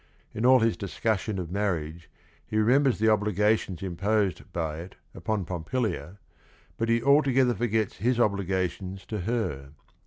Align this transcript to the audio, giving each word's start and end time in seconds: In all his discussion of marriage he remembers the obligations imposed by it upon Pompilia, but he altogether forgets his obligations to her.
In 0.33 0.47
all 0.47 0.61
his 0.61 0.77
discussion 0.77 1.37
of 1.37 1.51
marriage 1.51 2.09
he 2.47 2.57
remembers 2.57 2.97
the 2.97 3.09
obligations 3.09 3.83
imposed 3.83 4.51
by 4.51 4.79
it 4.79 4.95
upon 5.13 5.45
Pompilia, 5.45 6.17
but 6.75 6.89
he 6.89 7.03
altogether 7.03 7.53
forgets 7.53 7.97
his 7.97 8.19
obligations 8.19 9.05
to 9.05 9.19
her. 9.19 9.73